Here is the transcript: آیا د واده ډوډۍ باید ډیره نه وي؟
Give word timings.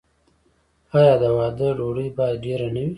آیا 0.97 1.13
د 1.21 1.23
واده 1.37 1.67
ډوډۍ 1.77 2.07
باید 2.17 2.37
ډیره 2.45 2.67
نه 2.75 2.79
وي؟ 2.83 2.89